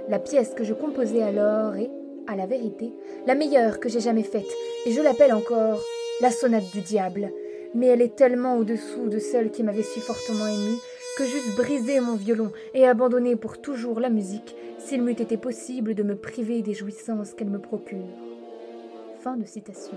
La 0.09 0.18
pièce 0.18 0.55
que 0.55 0.64
je 0.64 0.72
composai 0.72 1.22
alors 1.22 1.76
est, 1.76 1.90
à 2.26 2.34
la 2.36 2.46
vérité, 2.46 2.94
la 3.26 3.34
meilleure 3.34 3.78
que 3.78 3.90
j'ai 3.90 4.00
jamais 4.00 4.22
faite, 4.22 4.50
et 4.86 4.92
je 4.92 5.02
l'appelle 5.02 5.34
encore 5.34 5.82
la 6.22 6.30
sonate 6.30 6.70
du 6.72 6.80
diable. 6.80 7.30
Mais 7.74 7.88
elle 7.88 8.00
est 8.00 8.16
tellement 8.16 8.57
au-dessous 8.57 9.09
de 9.11 9.18
celle 9.18 9.50
qui 9.50 9.62
m'avait 9.62 9.82
si 9.82 10.00
fortement 10.00 10.46
émue 10.46 10.78
que 11.18 11.24
j'eusse 11.24 11.57
brisé 11.57 12.00
mon 12.00 12.14
violon 12.14 12.52
et 12.72 12.86
abandonné 12.86 13.36
pour 13.36 13.61
toujours 13.61 14.00
la 14.00 14.11
musique 14.11 14.57
s'il 14.78 15.02
m'eût 15.02 15.12
été 15.12 15.36
possible 15.36 15.94
de 15.94 16.02
me 16.02 16.16
priver 16.16 16.62
des 16.62 16.74
jouissances 16.74 17.34
qu'elle 17.34 17.50
me 17.50 17.61
procure. 17.61 18.07
Fin 19.20 19.36
de 19.36 19.44
citation. 19.44 19.96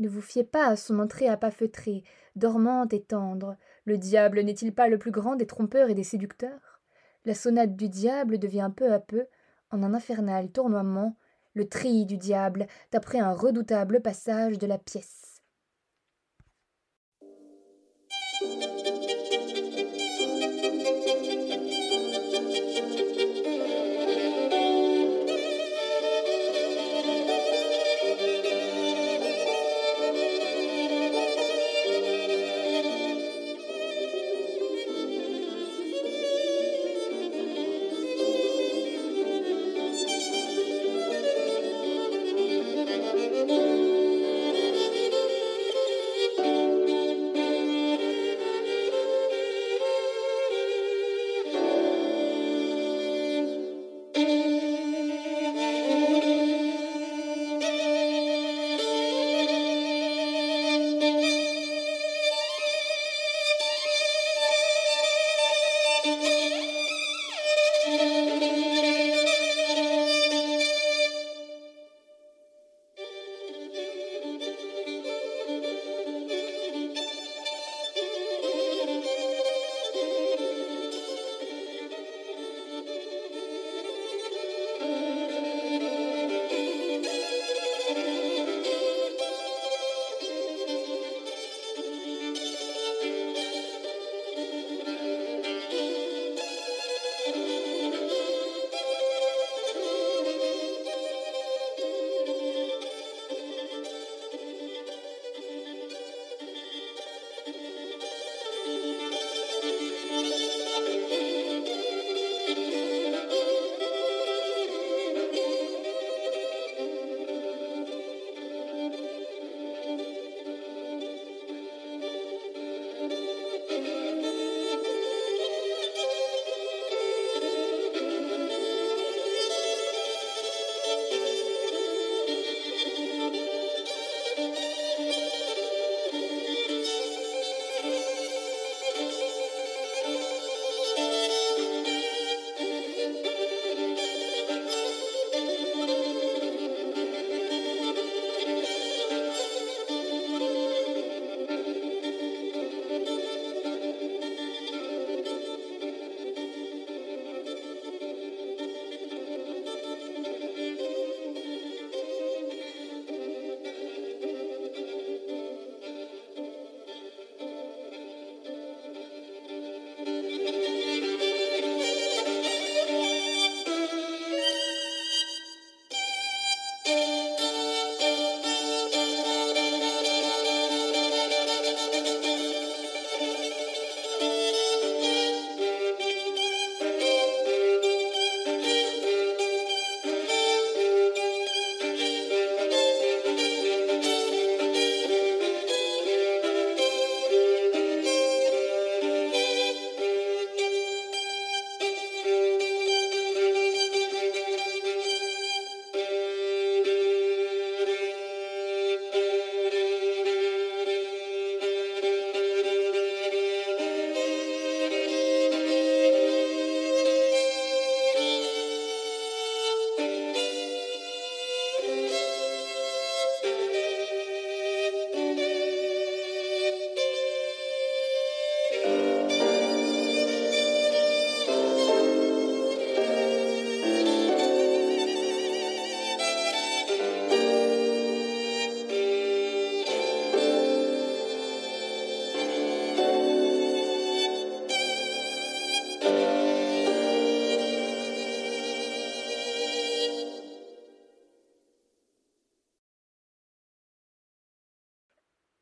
Ne 0.00 0.08
vous 0.08 0.22
fiez 0.22 0.44
pas 0.44 0.66
à 0.66 0.76
son 0.76 0.98
entrée 0.98 1.28
à 1.28 1.36
pas 1.36 1.50
feutrée, 1.50 2.04
dormante 2.34 2.94
et 2.94 3.02
tendre. 3.02 3.56
Le 3.84 3.98
diable 3.98 4.40
n'est-il 4.40 4.74
pas 4.74 4.88
le 4.88 4.96
plus 4.96 5.10
grand 5.10 5.36
des 5.36 5.46
trompeurs 5.46 5.90
et 5.90 5.94
des 5.94 6.04
séducteurs? 6.04 6.80
La 7.26 7.34
sonate 7.34 7.76
du 7.76 7.90
diable 7.90 8.38
devient 8.38 8.70
peu 8.74 8.90
à 8.94 8.98
peu, 8.98 9.26
en 9.70 9.82
un 9.82 9.92
infernal 9.92 10.50
tournoiement, 10.50 11.16
le 11.52 11.68
tri 11.68 12.06
du 12.06 12.16
diable, 12.16 12.66
d'après 12.92 13.18
un 13.18 13.34
redoutable 13.34 14.00
passage 14.00 14.56
de 14.56 14.66
la 14.66 14.78
pièce. 14.78 15.29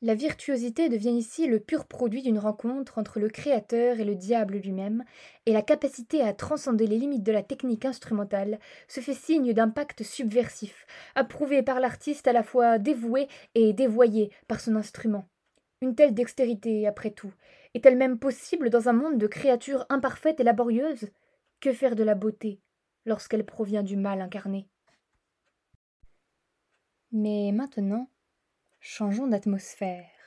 La 0.09 0.15
virtuosité 0.15 0.89
devient 0.89 1.19
ici 1.19 1.47
le 1.47 1.61
pur 1.61 1.85
produit 1.85 2.23
d'une 2.23 2.39
rencontre 2.39 2.97
entre 2.97 3.21
le 3.21 3.29
créateur 3.29 4.01
et 4.01 4.07
le 4.07 4.15
diable 4.15 4.57
lui-même, 4.57 5.05
et 5.45 5.53
la 5.53 5.61
capacité 5.61 6.23
à 6.23 6.33
transcender 6.33 6.87
les 6.87 6.97
limites 6.97 7.25
de 7.25 7.31
la 7.31 7.43
technique 7.43 7.85
instrumentale 7.85 8.59
se 8.89 9.01
fait 9.01 9.13
signe 9.13 9.53
d'un 9.53 9.69
pacte 9.69 10.03
subversif, 10.03 10.87
approuvé 11.15 11.63
par 11.63 11.79
l'artiste 11.79 12.27
à 12.27 12.33
la 12.33 12.43
fois 12.43 12.79
dévoué 12.79 13.29
et 13.55 13.75
dévoyé 13.75 14.33
par 14.47 14.61
son 14.61 14.77
instrument. 14.77 15.27
Une 15.83 15.95
telle 15.95 16.15
dextérité, 16.15 16.87
après 16.87 17.11
tout, 17.11 17.35
est-elle 17.75 17.99
même 17.99 18.19
possible 18.19 18.71
dans 18.71 18.89
un 18.89 18.95
monde 18.95 19.19
de 19.19 19.27
créatures 19.27 19.85
imparfaites 19.91 20.41
et 20.41 20.45
laborieuses? 20.45 21.11
Que 21.61 21.75
faire 21.75 21.97
de 21.97 22.03
la 22.03 22.15
beauté 22.15 22.63
lorsqu'elle 23.05 23.45
provient 23.45 23.83
du 23.83 23.99
mal 23.99 24.23
incarné? 24.23 24.71
Mais 27.13 27.53
maintenant, 27.53 28.09
Changeons 28.81 29.27
d'atmosphère. 29.27 30.18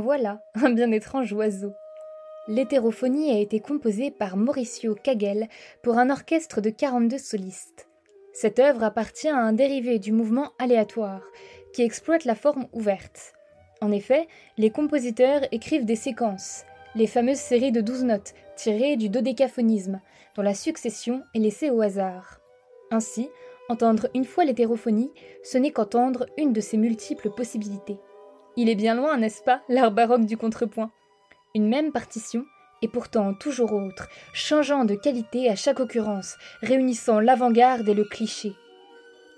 Voilà 0.00 0.40
un 0.54 0.70
bien 0.70 0.90
étrange 0.92 1.30
oiseau. 1.34 1.74
L'hétérophonie 2.48 3.32
a 3.32 3.38
été 3.38 3.60
composée 3.60 4.10
par 4.10 4.38
Mauricio 4.38 4.94
Kagel 4.94 5.46
pour 5.82 5.98
un 5.98 6.08
orchestre 6.08 6.62
de 6.62 6.70
42 6.70 7.18
solistes. 7.18 7.86
Cette 8.32 8.60
œuvre 8.60 8.82
appartient 8.82 9.28
à 9.28 9.36
un 9.36 9.52
dérivé 9.52 9.98
du 9.98 10.12
mouvement 10.12 10.52
aléatoire, 10.58 11.20
qui 11.74 11.82
exploite 11.82 12.24
la 12.24 12.34
forme 12.34 12.66
ouverte. 12.72 13.34
En 13.82 13.92
effet, 13.92 14.26
les 14.56 14.70
compositeurs 14.70 15.42
écrivent 15.52 15.84
des 15.84 15.96
séquences, 15.96 16.64
les 16.94 17.06
fameuses 17.06 17.36
séries 17.36 17.70
de 17.70 17.82
douze 17.82 18.04
notes 18.04 18.32
tirées 18.56 18.96
du 18.96 19.10
dodécaphonisme, 19.10 20.00
dont 20.34 20.42
la 20.42 20.54
succession 20.54 21.22
est 21.34 21.40
laissée 21.40 21.68
au 21.68 21.82
hasard. 21.82 22.40
Ainsi, 22.90 23.28
entendre 23.68 24.08
une 24.14 24.24
fois 24.24 24.46
l'hétérophonie, 24.46 25.12
ce 25.44 25.58
n'est 25.58 25.72
qu'entendre 25.72 26.24
une 26.38 26.54
de 26.54 26.62
ses 26.62 26.78
multiples 26.78 27.28
possibilités. 27.28 27.98
Il 28.56 28.68
est 28.68 28.74
bien 28.74 28.94
loin, 28.94 29.16
n'est-ce 29.16 29.42
pas, 29.42 29.62
l'art 29.68 29.92
baroque 29.92 30.26
du 30.26 30.36
contrepoint? 30.36 30.90
Une 31.54 31.68
même 31.68 31.92
partition, 31.92 32.44
et 32.82 32.88
pourtant 32.88 33.34
toujours 33.34 33.72
autre, 33.72 34.08
changeant 34.32 34.84
de 34.84 34.94
qualité 34.94 35.48
à 35.48 35.56
chaque 35.56 35.80
occurrence, 35.80 36.36
réunissant 36.62 37.20
l'avant-garde 37.20 37.88
et 37.88 37.94
le 37.94 38.04
cliché. 38.04 38.52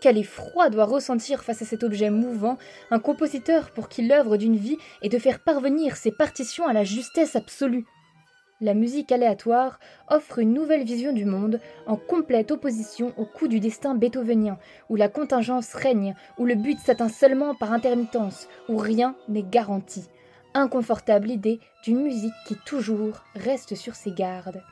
Quel 0.01 0.19
effroi 0.19 0.69
doit 0.69 0.85
ressentir 0.85 1.45
face 1.45 1.63
à 1.63 1.65
cet 1.65 1.85
objet 1.85 2.11
mouvant 2.11 2.59
un 2.91 2.99
compositeur 2.99 3.71
pour 3.71 3.89
qui 3.89 4.03
l'œuvre 4.03 4.37
d'une 4.37 4.57
vie 4.57 4.79
est 5.03 5.09
de 5.09 5.19
faire 5.19 5.39
parvenir 5.39 5.97
ses 5.97 6.11
partitions 6.11 6.67
à 6.67 6.73
la 6.73 6.83
justesse 6.83 7.37
absolue 7.37 7.87
la 8.63 8.75
musique 8.75 9.11
aléatoire 9.11 9.81
offre 10.09 10.39
une 10.39 10.55
nouvelle 10.55 10.85
vision 10.85 11.13
du 11.13 11.25
monde, 11.25 11.61
en 11.87 11.97
complète 11.97 12.53
opposition 12.53 13.13
au 13.19 13.25
coup 13.25 13.49
du 13.49 13.59
destin 13.59 13.97
beethovenien, 13.97 14.57
où 14.89 14.95
la 14.95 15.09
contingence 15.09 15.75
règne, 15.75 16.15
où 16.39 16.47
le 16.47 16.55
but 16.55 16.79
s'atteint 16.79 17.09
seulement 17.09 17.55
par 17.57 17.73
intermittence, 17.73 18.49
où 18.69 18.77
rien 18.77 19.17
n'est 19.29 19.43
garanti. 19.43 20.05
Inconfortable 20.55 21.31
idée 21.31 21.59
d'une 21.83 22.03
musique 22.03 22.35
qui 22.47 22.55
toujours 22.65 23.25
reste 23.35 23.75
sur 23.75 23.97
ses 23.97 24.13
gardes. 24.13 24.63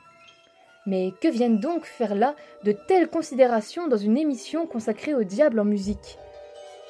Mais 0.85 1.11
que 1.21 1.27
viennent 1.27 1.59
donc 1.59 1.83
faire 1.83 2.15
là 2.15 2.35
de 2.63 2.71
telles 2.71 3.09
considérations 3.09 3.87
dans 3.87 3.97
une 3.97 4.17
émission 4.17 4.65
consacrée 4.65 5.13
au 5.13 5.23
diable 5.23 5.59
en 5.59 5.65
musique? 5.65 6.17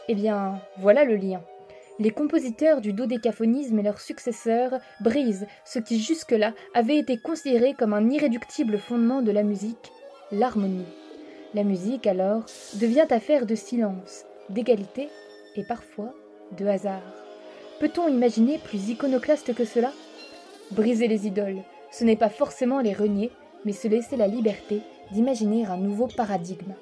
Eh 0.08 0.14
bien, 0.14 0.62
voilà 0.78 1.04
le 1.04 1.16
lien 1.16 1.42
les 2.02 2.10
compositeurs 2.10 2.82
du 2.82 2.94
dodécaphonisme 2.94 3.78
et 3.78 3.84
leurs 3.84 4.02
successeurs 4.02 4.80
brisent 5.02 5.46
ce 5.66 5.78
qui 5.78 6.02
jusque-là 6.02 6.56
avait 6.74 6.98
été 6.98 7.18
considéré 7.18 7.76
comme 7.76 7.94
un 7.94 8.10
irréductible 8.10 8.80
fondement 8.80 9.22
de 9.22 9.32
la 9.32 9.44
musique, 9.44 9.92
l'harmonie. 10.32 10.88
La 11.54 11.64
musique, 11.64 12.08
alors, 12.08 12.44
devient 12.76 13.06
affaire 13.12 13.46
de 13.46 13.54
silence, 13.54 14.26
d'égalité 14.50 15.10
et 15.56 15.64
parfois 15.64 16.12
de 16.58 16.66
hasard. 16.66 17.04
Peut-on 17.80 18.08
imaginer 18.08 18.58
plus 18.58 18.90
iconoclaste 18.90 19.54
que 19.54 19.66
cela? 19.66 19.92
Briser 20.72 21.08
les 21.08 21.28
idoles, 21.28 21.62
ce 21.92 22.04
n'est 22.04 22.16
pas 22.16 22.30
forcément 22.30 22.80
les 22.80 22.94
renier, 22.94 23.30
mais 23.64 23.74
se 23.74 23.88
laisser 23.88 24.18
la 24.18 24.28
liberté 24.28 24.82
d'imaginer 25.12 25.68
un 25.68 25.78
nouveau 25.78 26.08
paradigme. 26.08 26.74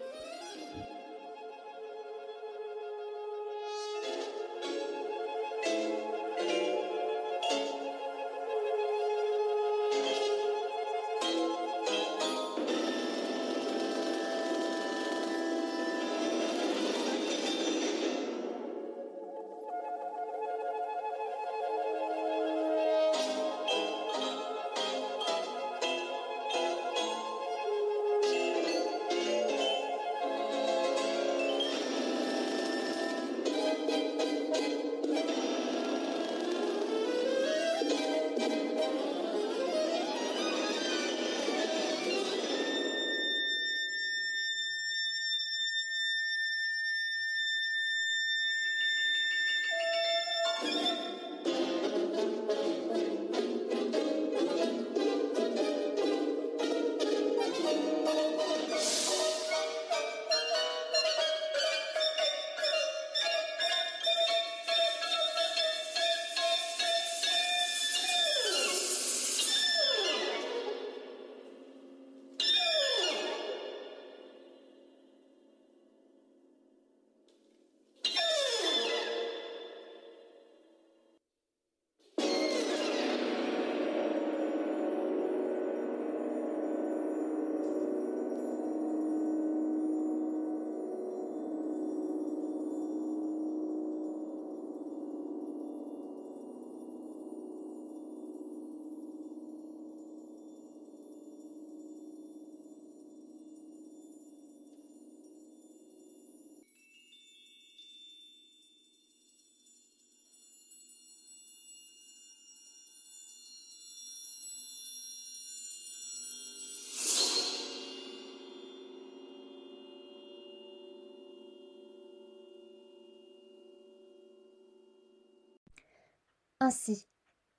Ainsi, 126.70 127.08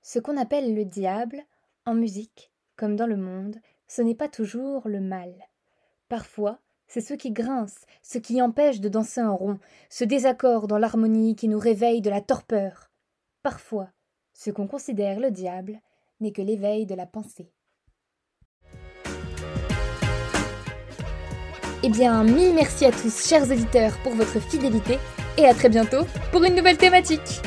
ce 0.03 0.21
qu'on 0.21 0.37
appelle 0.37 0.73
le 0.73 0.85
diable, 0.85 1.43
en 1.85 1.95
musique, 1.95 2.53
comme 2.77 2.95
dans 2.95 3.09
le 3.09 3.17
monde, 3.17 3.57
ce 3.89 4.03
n'est 4.03 4.15
pas 4.15 4.29
toujours 4.29 4.87
le 4.87 5.01
mal. 5.01 5.35
Parfois, 6.09 6.61
c'est 6.87 7.01
ce 7.01 7.15
qui 7.15 7.33
grince, 7.33 7.75
ce 8.05 8.19
qui 8.19 8.41
empêche 8.41 8.79
de 8.79 8.89
danser 8.89 9.21
en 9.21 9.35
rond, 9.35 9.59
ce 9.89 10.05
désaccord 10.05 10.69
dans 10.69 10.79
l'harmonie 10.79 11.35
qui 11.35 11.49
nous 11.49 11.59
réveille 11.59 12.03
de 12.03 12.09
la 12.09 12.21
torpeur. 12.21 12.93
Parfois, 13.43 13.89
ce 14.33 14.53
qu'on 14.53 14.69
considère 14.69 15.19
le 15.19 15.33
diable 15.33 15.81
n'est 16.21 16.31
que 16.31 16.43
l'éveil 16.43 16.87
de 16.87 16.95
la 16.95 17.07
pensée. 17.07 17.51
Eh 21.83 21.89
bien, 21.89 22.23
mille 22.23 22.55
merci 22.55 22.85
à 22.85 22.93
tous, 22.93 23.27
chers 23.27 23.51
auditeurs, 23.51 23.99
pour 24.05 24.15
votre 24.15 24.39
fidélité, 24.39 25.01
et 25.37 25.47
à 25.47 25.55
très 25.55 25.69
bientôt 25.69 26.05
pour 26.31 26.45
une 26.45 26.55
nouvelle 26.55 26.79
thématique. 26.79 27.43